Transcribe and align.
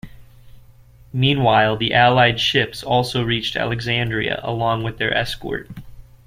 Meanwhile, 1.13 1.77
the 1.77 1.93
Allied 1.93 2.39
ships 2.39 2.81
also 2.81 3.21
reached 3.23 3.55
Alexandria 3.55 4.39
along 4.43 4.81
with 4.81 4.97
their 4.97 5.13
escort. 5.15 5.69